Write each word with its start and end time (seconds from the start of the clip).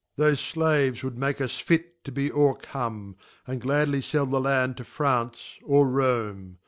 Thofe 0.17 0.39
Slaves 0.39 1.03
would 1.03 1.15
make 1.15 1.39
us 1.39 1.59
fit 1.59 2.03
to 2.05 2.11
be 2.11 2.31
o 2.31 2.55
recomej 2.55 3.13
And 3.45 3.61
gladly 3.61 4.01
fell 4.01 4.25
the 4.25 4.41
Land 4.41 4.77
to 4.77 4.83
France, 4.83 5.59
or 5.63 5.87
Rome. 5.87 6.57